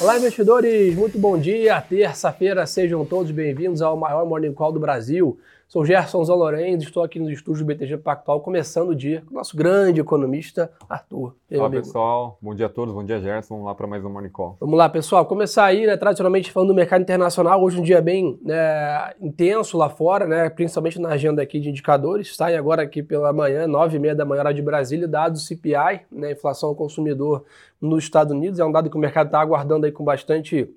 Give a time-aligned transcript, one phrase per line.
[0.00, 0.94] Olá, investidores!
[0.94, 1.78] Muito bom dia.
[1.78, 5.38] Terça-feira, sejam todos bem-vindos ao maior Morning Call do Brasil.
[5.70, 9.38] Sou Gerson Zalorenz, estou aqui nos estúdios do BTG Pactual, começando o dia com o
[9.38, 11.36] nosso grande economista, Arthur.
[11.48, 11.84] Olá, amigo?
[11.84, 12.36] pessoal.
[12.42, 12.92] Bom dia a todos.
[12.92, 13.54] Bom dia, Gerson.
[13.54, 14.56] Vamos lá para mais um Morning Call.
[14.58, 15.24] Vamos lá, pessoal.
[15.24, 17.62] Começar aí, né, tradicionalmente falando do mercado internacional.
[17.62, 22.34] Hoje um dia bem né, intenso lá fora, né, principalmente na agenda aqui de indicadores.
[22.34, 26.00] Saem agora aqui pela manhã, nove e meia da manhã, hora de Brasília, dados CPI,
[26.10, 27.44] né, inflação ao consumidor
[27.80, 28.58] nos Estados Unidos.
[28.58, 30.68] É um dado que o mercado está aguardando aí com bastante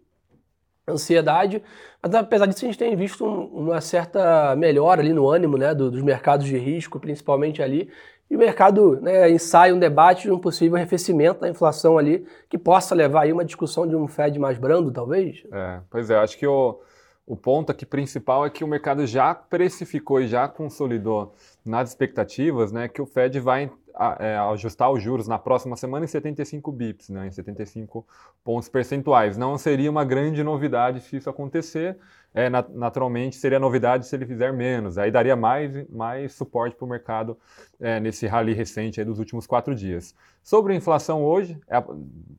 [0.87, 1.63] ansiedade,
[2.01, 6.01] mas apesar disso a gente tem visto uma certa melhora ali no ânimo né, dos
[6.01, 7.89] mercados de risco, principalmente ali,
[8.29, 12.57] e o mercado né, ensaia um debate de um possível arrefecimento da inflação ali, que
[12.57, 15.43] possa levar aí uma discussão de um Fed mais brando, talvez?
[15.51, 16.79] É, pois é, acho que o,
[17.25, 21.33] o ponto aqui principal é que o mercado já precificou e já consolidou
[21.65, 23.71] nas expectativas né, que o Fed vai
[24.19, 28.05] é, ajustar os juros na próxima semana em 75 bips, né, em 75
[28.43, 29.37] pontos percentuais.
[29.37, 31.97] Não seria uma grande novidade se isso acontecer.
[32.35, 34.97] É, naturalmente, seria novidade se ele fizer menos.
[34.97, 37.37] Aí daria mais, mais suporte para o mercado
[37.79, 40.15] é, nesse rally recente dos últimos quatro dias.
[40.41, 41.81] Sobre a inflação hoje, é,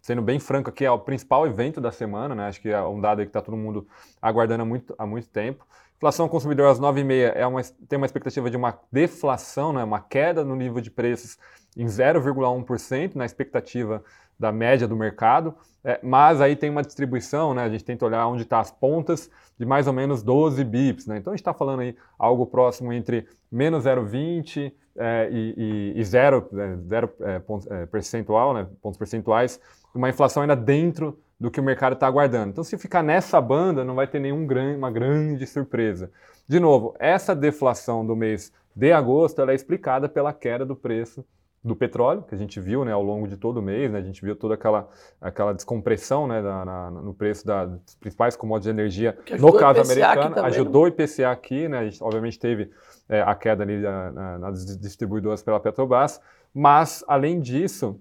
[0.03, 2.49] sendo bem franco aqui, é o principal evento da semana, né?
[2.49, 3.87] acho que é um dado que está todo mundo
[4.21, 5.65] aguardando há muito, há muito tempo.
[5.97, 10.45] Inflação consumidor às 9,5 é uma, tem uma expectativa de uma deflação, né, uma queda
[10.45, 11.39] no nível de preços
[11.77, 14.03] em 0,1% na expectativa
[14.39, 18.27] da média do mercado, é, mas aí tem uma distribuição, né, a gente tenta olhar
[18.27, 21.07] onde estão tá as pontas, de mais ou menos 12 bips.
[21.07, 21.19] Né?
[21.19, 26.05] Então a gente está falando aí algo próximo entre menos 0,20 é, e, e, e,
[26.05, 29.61] zero, é, zero é, pontos, é, percentual, né, pontos percentuais,
[29.95, 32.49] uma inflação ainda dentro do que o mercado está aguardando.
[32.49, 36.11] Então, se ficar nessa banda, não vai ter nenhuma grande surpresa.
[36.49, 41.23] De novo, essa deflação do mês de agosto é explicada pela queda do preço
[41.63, 44.03] do petróleo, que a gente viu né, ao longo de todo o mês, né, a
[44.03, 44.89] gente viu toda aquela,
[45.21, 49.81] aquela descompressão né, na, na, no preço da, das principais commodities de energia no caso
[49.81, 52.71] americano, também, ajudou o IPCA aqui, né, a gente obviamente teve
[53.09, 56.21] é, a queda ali na, nas distribuidoras pela Petrobras,
[56.55, 57.99] mas além disso,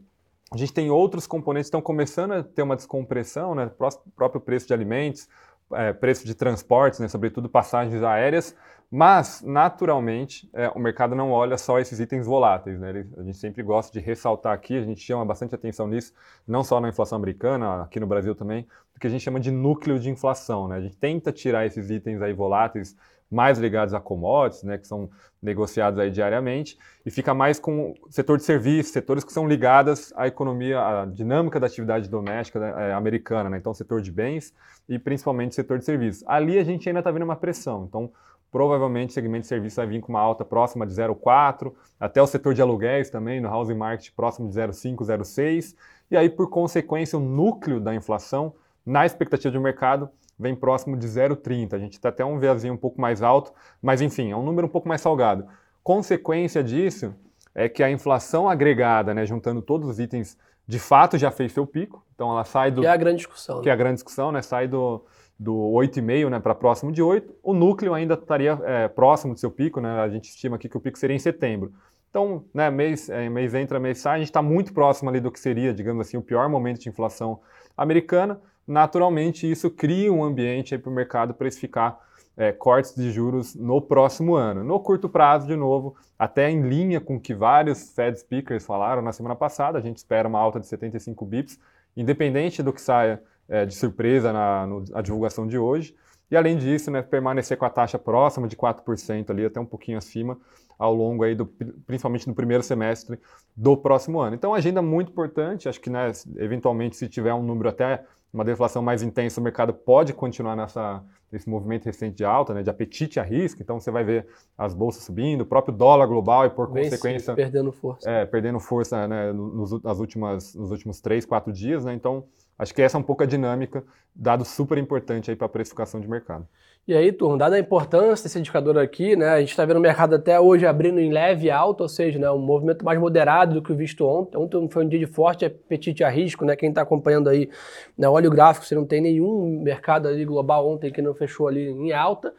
[0.53, 3.71] a gente tem outros componentes que estão começando a ter uma descompressão, né?
[4.15, 5.27] próprio preço de alimentos,
[5.73, 7.07] é, preço de transportes, né?
[7.07, 8.55] sobretudo passagens aéreas,
[8.95, 12.79] mas, naturalmente, é, o mercado não olha só esses itens voláteis.
[12.79, 12.89] Né?
[12.89, 16.13] Ele, a gente sempre gosta de ressaltar aqui, a gente chama bastante atenção nisso,
[16.47, 19.49] não só na inflação americana, aqui no Brasil também, do que a gente chama de
[19.49, 20.67] núcleo de inflação.
[20.67, 20.75] Né?
[20.75, 22.95] A gente tenta tirar esses itens aí voláteis
[23.33, 25.09] mais ligados a commodities, né, que são
[25.41, 30.13] negociados aí diariamente, e fica mais com o setor de serviços, setores que são ligados
[30.15, 34.53] à economia, à dinâmica da atividade doméstica né, é, americana, né, então setor de bens
[34.87, 36.23] e principalmente setor de serviços.
[36.27, 38.11] Ali a gente ainda está vendo uma pressão, então
[38.51, 42.27] provavelmente o segmento de serviços vai vir com uma alta próxima de 0,4, até o
[42.27, 45.75] setor de aluguéis também, no housing market próximo de 0,5, 0,6,
[46.11, 48.53] e aí por consequência o núcleo da inflação,
[48.85, 51.73] na expectativa de mercado, vem próximo de 0,30.
[51.73, 53.51] A gente está até um viazinho um pouco mais alto,
[53.81, 55.47] mas enfim, é um número um pouco mais salgado.
[55.83, 57.13] Consequência disso
[57.53, 61.67] é que a inflação agregada, né, juntando todos os itens, de fato já fez seu
[61.67, 62.03] pico.
[62.15, 62.81] Então ela sai do.
[62.81, 63.61] Que é a grande discussão.
[63.61, 64.41] Que é a grande discussão, né?
[64.41, 65.05] Sai do,
[65.37, 67.35] do 8,5 né, para próximo de 8.
[67.43, 69.99] O núcleo ainda estaria é, próximo do seu pico, né?
[69.99, 71.73] A gente estima aqui que o pico seria em setembro.
[72.09, 75.31] Então, né, mês, é, mês entra, mês sai, a gente está muito próximo ali do
[75.31, 77.41] que seria, digamos assim, o pior momento de inflação
[77.75, 81.99] americana naturalmente isso cria um ambiente para o mercado precificar
[82.35, 84.63] é, cortes de juros no próximo ano.
[84.63, 89.01] No curto prazo, de novo, até em linha com o que vários Fed speakers falaram
[89.01, 91.59] na semana passada, a gente espera uma alta de 75 bips,
[91.95, 95.95] independente do que saia é, de surpresa na no, divulgação de hoje.
[96.33, 99.99] E além disso, né, permanecer com a taxa próxima de 4% ali, até um pouquinho
[99.99, 100.35] acima,
[100.79, 101.45] ao longo aí do,
[101.85, 103.19] principalmente no primeiro semestre
[103.55, 104.35] do próximo ano.
[104.35, 108.81] Então, agenda muito importante, acho que né, eventualmente se tiver um número até uma deflação
[108.81, 113.19] mais intensa, o mercado pode continuar nessa, nesse movimento recente de alta, né, de apetite
[113.19, 113.61] a risco.
[113.61, 114.25] Então você vai ver
[114.57, 118.59] as bolsas subindo, o próprio dólar global e por consequência sim, perdendo força, é, perdendo
[118.59, 121.85] força né, nos, nas últimas, nos últimos três, quatro dias.
[121.85, 122.25] Né, então
[122.57, 123.83] acho que essa é um pouco a dinâmica,
[124.15, 126.47] dado super importante aí para a precificação de mercado.
[126.85, 129.79] E aí, turma, dada a importância desse indicador aqui, né, a gente está vendo o
[129.79, 133.61] mercado até hoje abrindo em leve alta, ou seja, né, um movimento mais moderado do
[133.61, 134.37] que o visto ontem.
[134.37, 137.49] Ontem foi um dia de forte apetite a risco, né, quem está acompanhando aí,
[137.97, 141.47] né, olha o gráfico, você não tem nenhum mercado ali global ontem que não fechou
[141.47, 142.33] ali em alta.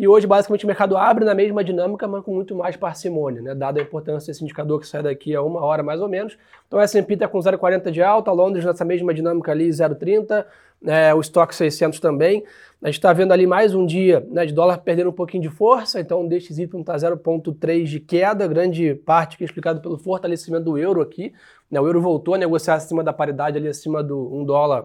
[0.00, 3.54] E hoje, basicamente, o mercado abre na mesma dinâmica, mas com muito mais parcimônia, né?
[3.54, 6.38] dada a importância desse indicador que sai daqui a uma hora mais ou menos.
[6.66, 10.46] Então, o S&P está com 0,40 de alta, Londres nessa mesma dinâmica ali, 0,30,
[10.86, 12.42] é, o Stock 600 também.
[12.80, 15.50] A gente está vendo ali mais um dia né, de dólar perdendo um pouquinho de
[15.50, 20.64] força, então o DXY está 0,3 de queda, grande parte que é explicado pelo fortalecimento
[20.64, 21.34] do euro aqui.
[21.70, 24.84] Né, o euro voltou a negociar acima da paridade, ali acima do 1 dólar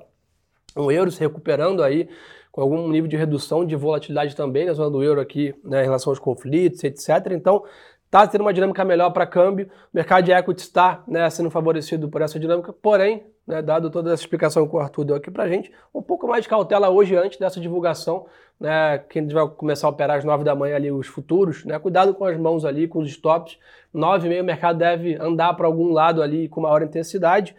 [0.75, 2.09] O euro se recuperando aí,
[2.55, 5.83] com algum nível de redução de volatilidade também na zona do euro aqui, né, em
[5.83, 7.09] relação aos conflitos, etc.
[7.31, 7.65] Então,
[8.05, 12.07] está tendo uma dinâmica melhor para câmbio, o mercado de equity está né, sendo favorecido
[12.07, 15.43] por essa dinâmica, porém, né, dado toda essa explicação que o Arthur deu aqui para
[15.43, 18.25] a gente, um pouco mais de cautela hoje antes dessa divulgação,
[18.57, 21.65] né, que a gente vai começar a operar às 9 da manhã ali os futuros,
[21.65, 23.59] né, cuidado com as mãos ali, com os stops,
[23.93, 27.53] 9 e meia o mercado deve andar para algum lado ali com maior intensidade,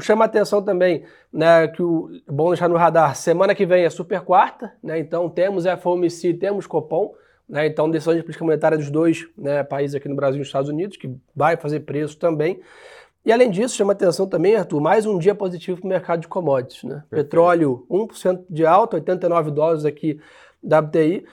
[0.00, 3.90] Chama a atenção também né, que o bom deixar no radar, semana que vem é
[3.90, 7.14] super quarta, né, então temos FOMC, temos Copom,
[7.52, 7.66] né?
[7.66, 10.70] Então, decisão de política monetária dos dois né, países aqui no Brasil e nos Estados
[10.70, 12.60] Unidos, que vai fazer preço também.
[13.24, 16.28] E além disso, chama atenção também, Arthur, mais um dia positivo para o mercado de
[16.28, 16.82] commodities.
[16.82, 17.04] Né?
[17.10, 20.18] Petróleo, 1% de alta, 89 dólares aqui
[20.62, 21.26] da WTI.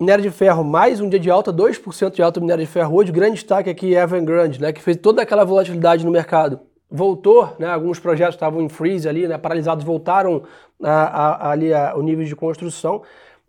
[0.00, 2.96] Minério de ferro, mais um dia de alta, 2% de alta no minério de ferro
[2.96, 3.10] hoje.
[3.10, 6.60] Grande destaque aqui é Evergrande, né, que fez toda aquela volatilidade no mercado.
[6.90, 10.44] Voltou, né, alguns projetos estavam em freeze ali, né, paralisados, voltaram
[10.82, 13.02] a, a, ali a, o nível de construção.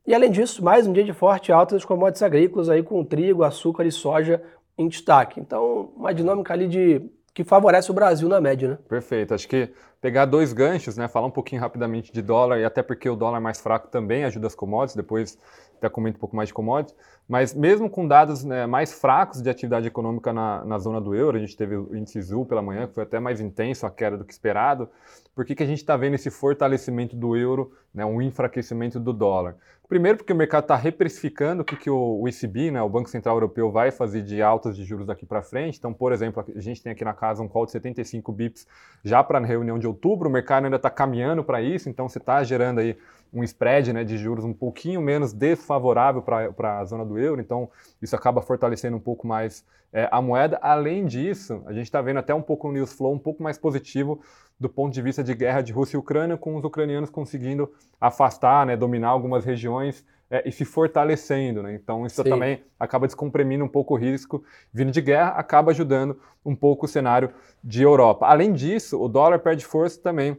[0.06, 3.44] E além disso, mais um dia de forte alta das commodities agrícolas aí com trigo,
[3.44, 4.42] açúcar e soja
[4.78, 5.40] em destaque.
[5.40, 7.02] Então, uma dinâmica ali de
[7.34, 8.78] que favorece o Brasil na média, né?
[8.88, 9.34] Perfeito.
[9.34, 9.70] Acho que
[10.02, 11.08] pegar dois ganchos, né?
[11.08, 14.48] Falar um pouquinho rapidamente de dólar e até porque o dólar mais fraco também ajuda
[14.48, 14.96] as commodities.
[14.96, 15.38] Depois
[15.80, 16.96] até comento um pouco mais de commodities.
[17.28, 21.38] Mas mesmo com dados né, mais fracos de atividade econômica na, na zona do euro,
[21.38, 24.18] a gente teve o índice ZUL pela manhã, que foi até mais intenso a queda
[24.18, 24.90] do que esperado.
[25.34, 29.14] Por que, que a gente está vendo esse fortalecimento do euro, né, um enfraquecimento do
[29.14, 29.56] dólar?
[29.90, 33.38] Primeiro, porque o mercado está reprecificando o que, que o, ECB, né, o Banco Central
[33.38, 35.80] Europeu, vai fazer de altas de juros daqui para frente.
[35.80, 38.68] Então, por exemplo, a gente tem aqui na casa um call de 75 bips
[39.04, 42.20] já para a reunião de outubro, o mercado ainda está caminhando para isso, então você
[42.20, 42.96] está gerando aí
[43.34, 47.70] um spread né, de juros um pouquinho menos desfavorável para a zona do euro, então
[48.02, 50.58] isso acaba fortalecendo um pouco mais é, a moeda.
[50.62, 53.58] Além disso, a gente está vendo até um pouco o news flow um pouco mais
[53.58, 54.22] positivo
[54.60, 58.66] do ponto de vista de guerra de Rússia e Ucrânia, com os ucranianos conseguindo afastar,
[58.66, 61.64] né, dominar algumas regiões é, e se fortalecendo.
[61.64, 61.74] Né?
[61.76, 62.30] Então, isso Sim.
[62.30, 64.44] também acaba descomprimindo um pouco o risco.
[64.74, 67.32] Vindo de guerra, acaba ajudando um pouco o cenário
[67.64, 68.26] de Europa.
[68.28, 70.38] Além disso, o dólar perde força também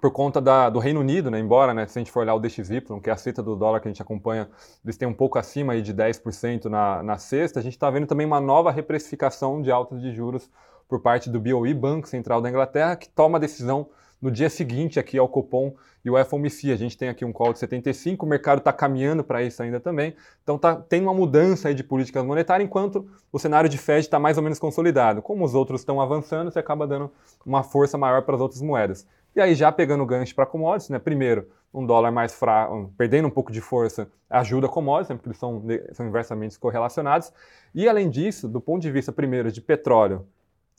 [0.00, 1.38] por conta da, do Reino Unido, né?
[1.38, 3.80] embora, né, se a gente for olhar o DXY, que é a seta do dólar
[3.80, 4.48] que a gente acompanha,
[4.84, 8.06] eles têm um pouco acima aí de 10% na, na sexta, a gente está vendo
[8.06, 10.50] também uma nova reprecificação de altas de juros
[10.88, 13.88] por parte do BOE, Banco Central da Inglaterra, que toma a decisão
[14.20, 15.74] no dia seguinte aqui ao Copom
[16.04, 16.72] e o FOMC.
[16.72, 19.78] A gente tem aqui um call de 75, o mercado está caminhando para isso ainda
[19.78, 20.14] também.
[20.42, 24.18] Então tá, tem uma mudança aí de políticas monetárias, enquanto o cenário de Fed está
[24.18, 25.22] mais ou menos consolidado.
[25.22, 27.10] Como os outros estão avançando, você acaba dando
[27.44, 29.06] uma força maior para as outras moedas.
[29.34, 30.98] E aí já pegando gancho para commodities, né?
[30.98, 35.16] Primeiro, um dólar mais fraco, perdendo um pouco de força, ajuda commodities, né?
[35.16, 37.32] porque eles são, são inversamente correlacionados.
[37.74, 40.26] E além disso, do ponto de vista primeiro de petróleo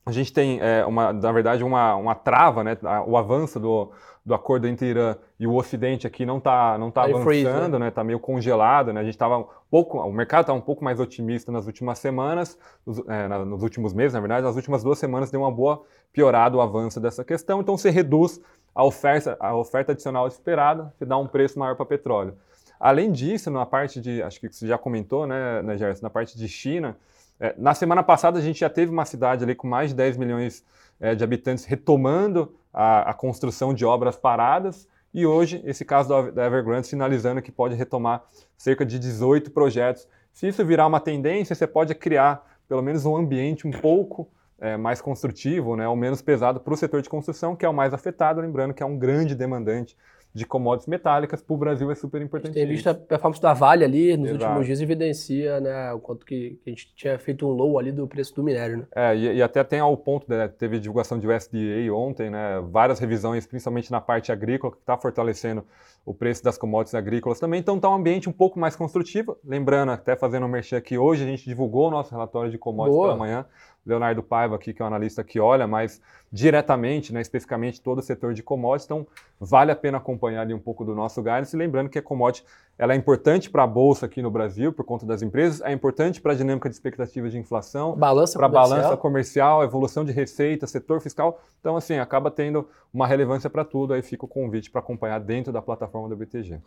[0.09, 2.77] a gente tem, é, uma, na verdade, uma, uma trava, né?
[3.05, 3.91] o avanço do,
[4.25, 7.79] do acordo entre Irã e o Ocidente aqui não está não tá, tá avançando, freeze,
[7.79, 7.87] né?
[7.87, 9.01] Está meio congelado, né?
[9.01, 12.57] A gente estava um pouco, o mercado estava um pouco mais otimista nas últimas semanas,
[12.85, 16.57] nos, é, nos, últimos meses, na verdade, nas últimas duas semanas deu uma boa piorada
[16.57, 18.41] o avanço dessa questão, então você reduz
[18.73, 22.33] a oferta, a oferta adicional esperada, você dá um preço maior para petróleo.
[22.79, 26.37] Além disso, na parte de, acho que você já comentou, né, né Gerson, na parte
[26.37, 26.95] de China,
[27.39, 30.17] é, na semana passada, a gente já teve uma cidade ali com mais de 10
[30.17, 30.63] milhões
[30.99, 34.87] é, de habitantes retomando a, a, construção de obras paradas.
[35.13, 38.23] E hoje, esse caso da Evergrande sinalizando que pode retomar
[38.57, 40.07] cerca de 18 projetos.
[40.33, 44.29] Se isso virar uma tendência, você pode criar pelo menos um ambiente um pouco
[44.59, 47.73] é, mais construtivo, né, ou menos pesado para o setor de construção, que é o
[47.73, 49.97] mais afetado, lembrando que é um grande demandante
[50.33, 52.53] de commodities metálicas para o Brasil é super importante.
[52.53, 54.45] Tem visto a performance da Vale ali nos Exato.
[54.45, 58.07] últimos dias evidencia né, o quanto que, a gente tinha feito um low ali do
[58.07, 58.77] preço do minério.
[58.77, 58.85] Né?
[58.95, 62.99] É, e, e até tem ao ponto, né, teve divulgação de USDA ontem, né, várias
[62.99, 65.63] revisões, principalmente na parte agrícola, que está fortalecendo
[66.05, 67.59] o preço das commodities agrícolas também.
[67.59, 69.37] Então está um ambiente um pouco mais construtivo.
[69.43, 72.97] Lembrando, até fazendo um merchan aqui, hoje a gente divulgou o nosso relatório de commodities
[72.97, 73.07] Boa.
[73.09, 73.45] pela manhã.
[73.85, 78.01] Leonardo Paiva aqui, que é um analista que olha mais diretamente, né, especificamente todo o
[78.01, 79.07] setor de commodities, então
[79.39, 82.45] vale a pena acompanhar ali um pouco do nosso guidance, lembrando que a commodity
[82.77, 86.21] ela é importante para a bolsa aqui no Brasil por conta das empresas, é importante
[86.21, 87.97] para a dinâmica de expectativa de inflação,
[88.37, 93.49] para a balança comercial, evolução de receita, setor fiscal, então assim, acaba tendo uma relevância
[93.49, 96.59] para tudo, aí fica o convite para acompanhar dentro da plataforma do BTG.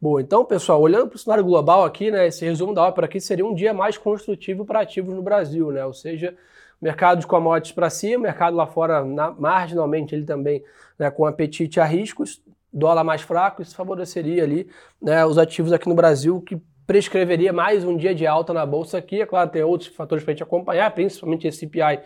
[0.00, 3.20] Bom, então pessoal, olhando para o cenário global aqui, né, esse resumo da ópera aqui
[3.20, 6.36] seria um dia mais construtivo para ativos no Brasil, né, ou seja,
[6.80, 10.62] mercado de commodities para cima, mercado lá fora na, marginalmente ele também
[10.98, 12.42] né, com apetite a riscos,
[12.72, 14.68] dólar mais fraco, isso favoreceria ali
[15.00, 18.98] né, os ativos aqui no Brasil que prescreveria mais um dia de alta na bolsa
[18.98, 19.20] aqui.
[19.20, 22.00] É claro, tem outros fatores para a gente acompanhar, principalmente esse CPI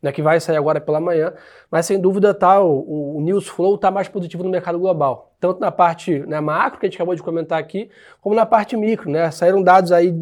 [0.00, 1.32] né, que vai sair agora pela manhã,
[1.70, 5.60] mas sem dúvida tá, o, o news flow está mais positivo no mercado global, tanto
[5.60, 9.10] na parte né, macro, que a gente acabou de comentar aqui, como na parte micro.
[9.10, 9.30] Né?
[9.30, 10.14] Saíram dados aí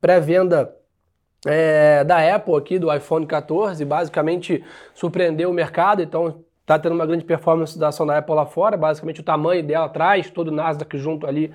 [0.00, 0.74] pré-venda
[1.46, 7.06] é, da Apple aqui, do iPhone 14, basicamente surpreendeu o mercado, então está tendo uma
[7.06, 10.50] grande performance da ação da Apple lá fora, basicamente o tamanho dela atrás, todo o
[10.50, 11.54] Nasdaq junto ali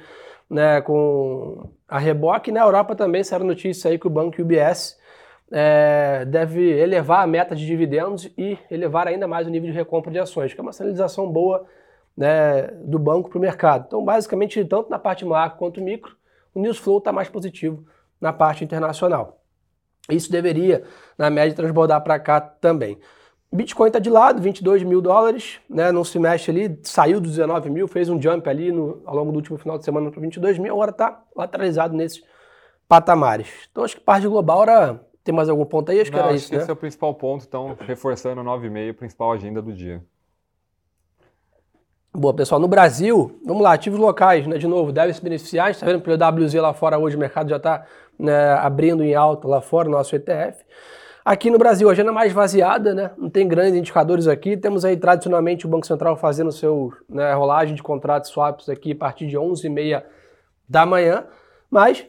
[0.50, 2.52] né, com a reboque.
[2.52, 4.98] Na Europa também saiu notícia aí que o banco UBS
[5.52, 10.10] é, deve elevar a meta de dividendos e elevar ainda mais o nível de recompra
[10.10, 11.66] de ações, que é uma sinalização boa
[12.16, 13.86] né, do banco para o mercado.
[13.88, 16.16] Então, basicamente, tanto na parte macro quanto micro,
[16.56, 17.86] o news flow está mais positivo
[18.22, 19.41] na parte internacional.
[20.10, 20.84] Isso deveria,
[21.18, 22.98] na média, transbordar para cá também.
[23.54, 27.70] Bitcoin está de lado, 22 mil dólares, né, não se mexe ali, saiu dos 19
[27.70, 30.58] mil, fez um jump ali no, ao longo do último final de semana para 22
[30.58, 32.24] mil, agora está lateralizado nesses
[32.88, 33.50] patamares.
[33.70, 35.02] Então acho que parte global era...
[35.24, 36.00] Tem mais algum ponto aí?
[36.02, 36.62] Acho não, que era acho isso, que né?
[36.62, 40.04] Esse é o principal ponto, então reforçando 9,5, principal agenda do dia.
[42.14, 42.60] Boa, pessoal.
[42.60, 44.58] No Brasil, vamos lá, ativos locais, né?
[44.58, 45.68] De novo, devem se beneficiar.
[45.68, 47.86] A gente está vendo pelo WZ lá fora hoje, o mercado já está
[48.20, 50.62] né, abrindo em alta lá fora, nosso ETF.
[51.24, 53.12] Aqui no Brasil, a agenda mais vaziada, né?
[53.18, 54.58] Não tem grandes indicadores aqui.
[54.58, 58.96] Temos aí tradicionalmente o Banco Central fazendo seu né, rolagem de contratos swaps aqui a
[58.96, 60.04] partir de 11h30
[60.68, 61.26] da manhã.
[61.70, 62.06] Mas,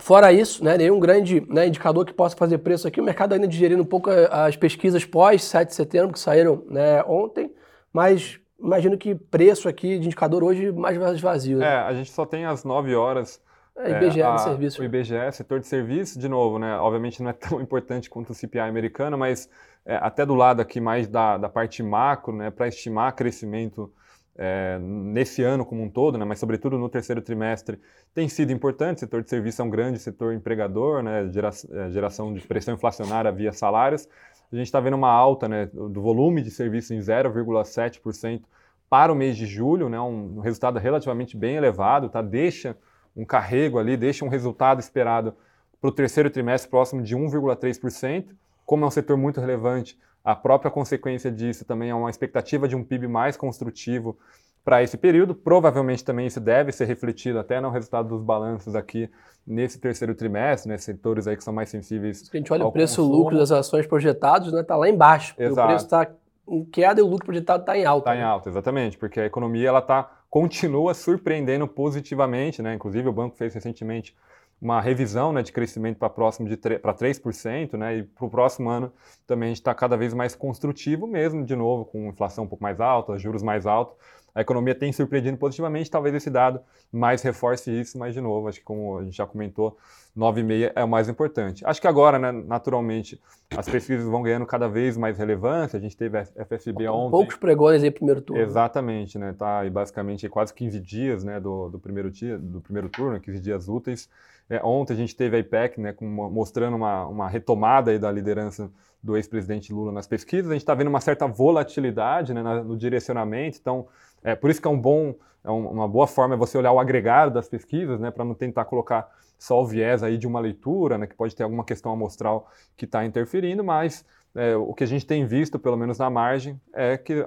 [0.00, 3.00] fora isso, né, nenhum grande né, indicador que possa fazer preço aqui.
[3.00, 7.04] O mercado ainda digerindo um pouco as pesquisas pós 7 de setembro, que saíram né,
[7.04, 7.54] ontem.
[7.92, 11.58] Mas imagino que preço aqui de indicador hoje mais vazio.
[11.58, 11.66] Né?
[11.66, 13.40] É, a gente só tem às 9 horas.
[13.76, 14.82] É, IBGE é, a, serviço.
[14.82, 16.76] O IBGE, setor de serviço, de novo, né?
[16.76, 19.48] Obviamente não é tão importante quanto o CPI americano, mas
[19.84, 22.50] é, até do lado aqui mais da, da parte macro, né?
[22.50, 23.92] Para estimar crescimento
[24.36, 26.24] é, nesse ano como um todo, né?
[26.24, 27.78] Mas sobretudo no terceiro trimestre,
[28.14, 28.98] tem sido importante.
[28.98, 31.28] O setor de serviço é um grande setor empregador, né?
[31.30, 34.08] Gera, é, geração de pressão inflacionária via salários.
[34.52, 38.42] A gente está vendo uma alta né, do volume de serviço em 0,7%
[38.88, 42.20] para o mês de julho, né, um resultado relativamente bem elevado, tá?
[42.20, 42.76] deixa
[43.16, 45.34] um carrego ali, deixa um resultado esperado
[45.80, 48.26] para o terceiro trimestre próximo de 1,3%.
[48.66, 52.76] Como é um setor muito relevante, a própria consequência disso também é uma expectativa de
[52.76, 54.18] um PIB mais construtivo
[54.64, 55.34] para esse período.
[55.34, 59.10] Provavelmente também isso deve ser refletido até no resultado dos balanços aqui
[59.46, 62.18] nesse terceiro trimestre, né, setores aí que são mais sensíveis.
[62.18, 65.34] Se a gente olha o preço lucro das ações projetados, né, tá lá embaixo.
[65.38, 65.60] Exato.
[65.60, 66.06] O preço está
[66.48, 68.10] em queda e o lucro projetado está em alta.
[68.10, 68.24] Está em né?
[68.24, 72.74] alta, exatamente, porque a economia ela tá continua surpreendendo positivamente, né?
[72.74, 74.14] Inclusive o banco fez recentemente
[74.60, 77.98] uma revisão né, de crescimento para próximo de para 3%, né?
[77.98, 78.92] E para o próximo ano
[79.26, 82.62] também a gente está cada vez mais construtivo mesmo, de novo, com inflação um pouco
[82.62, 83.96] mais alta, juros mais altos
[84.34, 86.60] a economia tem surpreendido positivamente, talvez esse dado
[86.92, 89.76] mais reforce isso, mas de novo, acho que como a gente já comentou,
[90.16, 91.64] 9,5 é o mais importante.
[91.64, 93.20] Acho que agora, né, naturalmente,
[93.56, 97.10] as pesquisas vão ganhando cada vez mais relevância, a gente teve a FSB ontem.
[97.10, 98.42] Poucos pregões aí primeiro turno.
[98.42, 102.88] Exatamente, né, tá aí basicamente quase 15 dias, né, do, do primeiro dia, do primeiro
[102.88, 104.08] turno, 15 dias úteis.
[104.48, 107.98] É, ontem a gente teve a IPEC, né, com uma, mostrando uma, uma retomada aí
[108.00, 108.68] da liderança
[109.02, 110.50] do ex-presidente Lula nas pesquisas.
[110.50, 113.86] A gente está vendo uma certa volatilidade né, no direcionamento, então
[114.22, 116.78] é, por isso que é um bom, é uma boa forma é você olhar o
[116.78, 120.98] agregado das pesquisas, né, para não tentar colocar só o viés aí de uma leitura,
[120.98, 124.04] né, que pode ter alguma questão amostral que está interferindo, mas
[124.34, 127.24] é, o que a gente tem visto, pelo menos na margem, é que é,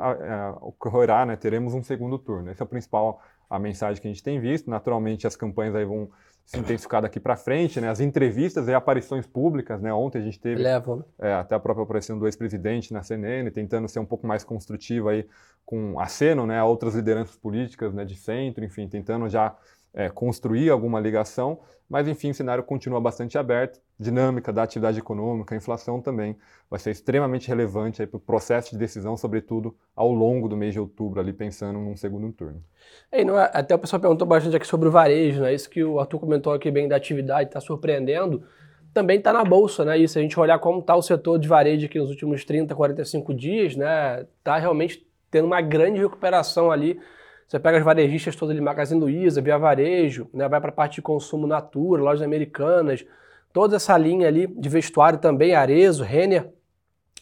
[0.62, 2.50] ocorrerá, né, teremos um segundo turno.
[2.50, 4.69] Essa é a principal a mensagem que a gente tem visto.
[4.69, 6.10] Naturalmente, as campanhas aí vão
[6.45, 7.89] se intensificar daqui para frente, né?
[7.89, 9.93] As entrevistas e aparições públicas, né?
[9.93, 10.62] Ontem a gente teve
[10.98, 11.29] né?
[11.29, 15.07] é, até a própria aparição do ex-presidente na CNN, tentando ser um pouco mais construtivo
[15.07, 15.27] aí
[15.65, 16.60] com aceno, né?
[16.60, 18.03] A outras lideranças políticas, né?
[18.03, 19.55] De centro, enfim, tentando já
[19.93, 23.79] é, construir alguma ligação, mas enfim, o cenário continua bastante aberto.
[24.00, 26.35] Dinâmica da atividade econômica, inflação também
[26.69, 30.79] vai ser extremamente relevante para o processo de decisão, sobretudo ao longo do mês de
[30.79, 32.63] outubro, ali pensando num segundo turno.
[33.12, 35.53] É, é, até o pessoal perguntou bastante aqui sobre o varejo, né?
[35.53, 38.43] Isso que o Arthur comentou aqui bem da atividade, está surpreendendo.
[38.91, 39.97] Também está na bolsa, né?
[39.97, 42.73] E se a gente olhar como está o setor de varejo aqui nos últimos 30,
[42.73, 44.25] 45 dias, né?
[44.39, 47.00] Está realmente tendo uma grande recuperação ali
[47.47, 50.95] você pega as varejistas todas ali, Magazine Luiza, Via Varejo, né, vai para a parte
[50.95, 53.05] de consumo Natura, lojas americanas,
[53.51, 56.50] toda essa linha ali de vestuário também, Arezo, Renner,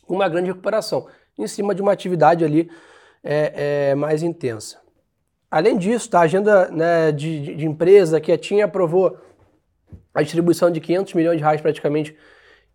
[0.07, 2.69] uma grande recuperação, em cima de uma atividade ali
[3.23, 4.79] é, é, mais intensa.
[5.49, 9.17] Além disso, tá, a agenda né, de, de, de, empresa que a TIM aprovou
[10.13, 12.15] a distribuição de 500 milhões de reais praticamente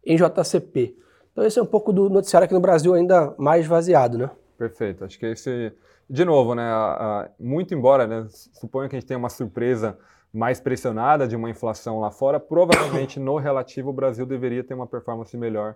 [0.05, 0.95] em JCP.
[1.33, 4.31] Então esse é um pouco do noticiário aqui no Brasil ainda mais vaziado, né?
[4.59, 5.05] Perfeito.
[5.05, 5.73] Acho que esse
[6.09, 6.65] de novo, né,
[7.39, 9.99] muito embora, né, suponha que a gente tenha uma surpresa
[10.33, 14.87] mais pressionada de uma inflação lá fora, provavelmente no relativo o Brasil deveria ter uma
[14.87, 15.75] performance melhor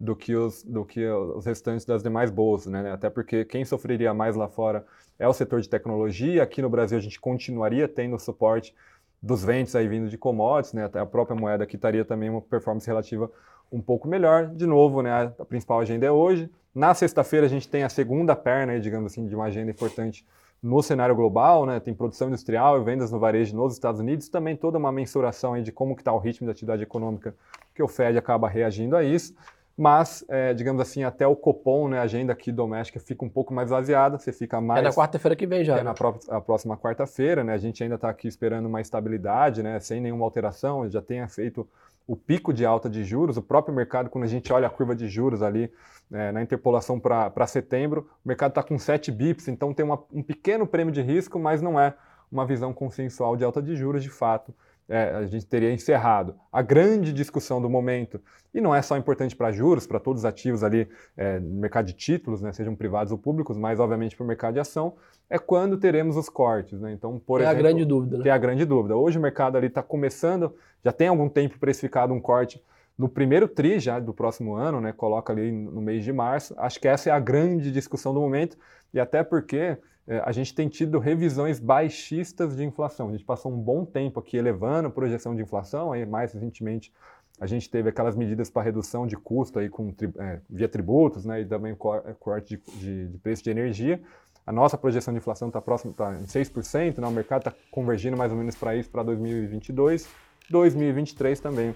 [0.00, 2.90] do que os, do que os restantes das demais bolsas, né?
[2.90, 4.84] Até porque quem sofreria mais lá fora
[5.18, 6.42] é o setor de tecnologia.
[6.42, 8.74] Aqui no Brasil a gente continuaria tendo suporte
[9.22, 10.84] dos ventos aí vindo de commodities, né?
[10.86, 13.30] Até a própria moeda aqui estaria também uma performance relativa
[13.72, 14.46] um pouco melhor.
[14.48, 15.32] De novo, né?
[15.38, 16.50] A principal agenda é hoje.
[16.74, 20.24] Na sexta-feira a gente tem a segunda perna, digamos assim, de uma agenda importante
[20.62, 21.80] no cenário global, né?
[21.80, 25.62] Tem produção industrial e vendas no varejo nos Estados Unidos, também toda uma mensuração aí
[25.62, 27.34] de como que está o ritmo da atividade econômica
[27.74, 29.34] que o Fed acaba reagindo a isso.
[29.76, 33.54] Mas, é, digamos assim, até o Copom, né, a agenda aqui doméstica fica um pouco
[33.54, 34.80] mais vaziada, você fica mais...
[34.80, 35.74] É na quarta-feira que vem já.
[35.74, 35.84] É né?
[35.84, 36.12] na pró
[36.44, 40.86] próxima quarta-feira, né, a gente ainda está aqui esperando uma estabilidade, né, sem nenhuma alteração,
[40.90, 41.66] já tenha feito
[42.10, 44.96] o pico de alta de juros, o próprio mercado, quando a gente olha a curva
[44.96, 45.72] de juros ali
[46.10, 50.20] é, na interpolação para setembro, o mercado está com 7 bips, então tem uma, um
[50.20, 51.94] pequeno prêmio de risco, mas não é
[52.28, 54.52] uma visão consensual de alta de juros de fato.
[54.92, 58.20] É, a gente teria encerrado a grande discussão do momento,
[58.52, 61.86] e não é só importante para juros, para todos os ativos ali é, no mercado
[61.86, 64.96] de títulos, né, sejam privados ou públicos, mas obviamente para o mercado de ação,
[65.30, 66.80] é quando teremos os cortes.
[66.80, 66.92] Né?
[66.92, 68.18] Então, por é exemplo, a grande dúvida.
[68.18, 68.28] Né?
[68.28, 68.96] É a grande dúvida.
[68.96, 70.52] Hoje o mercado ali está começando,
[70.84, 72.60] já tem algum tempo precificado um corte
[72.98, 76.52] no primeiro TRI já do próximo ano, né, coloca ali no mês de março.
[76.58, 78.58] Acho que essa é a grande discussão do momento,
[78.92, 79.78] e até porque
[80.24, 83.08] a gente tem tido revisões baixistas de inflação.
[83.08, 86.92] A gente passou um bom tempo aqui elevando a projeção de inflação, aí mais recentemente
[87.40, 91.40] a gente teve aquelas medidas para redução de custo aí com, é, via tributos né,
[91.40, 94.00] e também é, corte de, de, de preço de energia.
[94.46, 98.16] A nossa projeção de inflação está próxima, está em 6%, né, o mercado está convergindo
[98.16, 100.06] mais ou menos para isso para 2022,
[100.50, 101.74] 2023 também.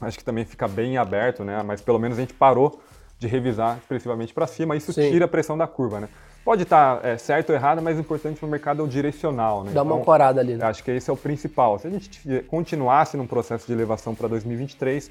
[0.00, 2.80] Acho que também fica bem aberto, né, mas pelo menos a gente parou
[3.18, 5.10] de revisar expressivamente para cima, isso Sim.
[5.10, 6.00] tira a pressão da curva.
[6.00, 6.08] Né?
[6.44, 8.88] Pode estar tá, é, certo ou errado, mas o importante para o mercado é o
[8.88, 9.62] direcional.
[9.62, 9.72] Né?
[9.72, 10.56] Dá uma então, ali.
[10.56, 10.64] Né?
[10.64, 11.78] Acho que esse é o principal.
[11.78, 15.10] Se a gente continuasse num processo de elevação para 2023,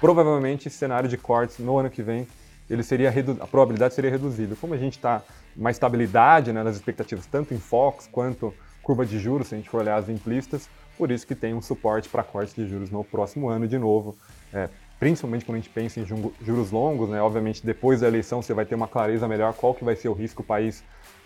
[0.00, 2.26] provavelmente esse cenário de cortes no ano que vem,
[2.68, 4.56] ele seria a probabilidade seria reduzida.
[4.58, 5.22] Como a gente está
[5.56, 9.68] uma estabilidade né, nas expectativas, tanto em Fox quanto curva de juros, se a gente
[9.68, 13.04] for olhar as implícitas, por isso que tem um suporte para cortes de juros no
[13.04, 14.16] próximo ano de novo.
[14.52, 14.68] É,
[15.00, 17.22] principalmente quando a gente pensa em juros longos, né?
[17.22, 20.12] Obviamente, depois da eleição você vai ter uma clareza melhor qual que vai ser o
[20.12, 20.84] risco país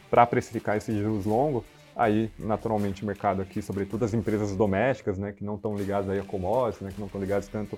[0.08, 1.64] para precificar esses juros longos.
[1.96, 6.20] Aí, naturalmente, o mercado aqui, sobretudo as empresas domésticas, né, que não estão ligadas aí
[6.20, 7.76] a commodities, né, que não estão ligadas tanto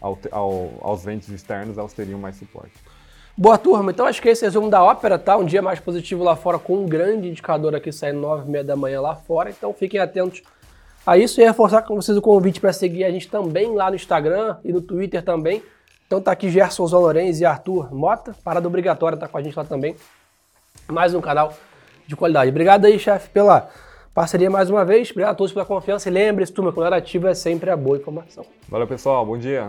[0.00, 2.74] ao, ao, aos ventos externos, elas teriam mais suporte.
[3.36, 5.36] Boa turma, então acho que esse resumo da ópera, tá?
[5.36, 8.64] Um dia mais positivo lá fora com um grande indicador aqui saindo 9 e meia
[8.64, 10.42] da manhã lá fora, então fiquem atentos
[11.06, 13.96] a isso e reforçar com vocês o convite para seguir a gente também lá no
[13.96, 15.62] Instagram e no Twitter também.
[16.06, 19.64] Então tá aqui Gerson Zolorenz e Arthur Mota, parada obrigatória tá com a gente lá
[19.64, 19.96] também.
[20.88, 21.54] Mais um canal
[22.06, 22.50] de qualidade.
[22.50, 23.68] Obrigado aí, chefe, pela
[24.12, 25.10] parceria mais uma vez.
[25.10, 27.96] Obrigado a todos pela confiança e lembre-se, turma, quando era ativo é sempre a boa
[27.96, 28.44] informação.
[28.68, 29.24] Valeu, pessoal.
[29.24, 29.68] Bom dia.